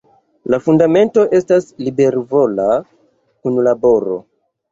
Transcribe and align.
La 0.51 0.59
fundamento 0.67 1.25
estas 1.39 1.67
libervola 1.89 2.67
kunlaboro. 2.81 4.19